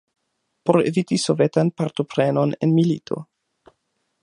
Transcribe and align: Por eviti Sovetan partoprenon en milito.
Por 0.69 0.79
eviti 0.91 1.17
Sovetan 1.25 1.69
partoprenon 1.81 2.57
en 2.67 2.75
milito. 2.79 3.21